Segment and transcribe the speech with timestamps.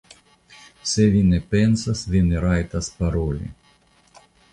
[0.91, 3.51] Se vi ne pensas, vi ne rajtas paroli.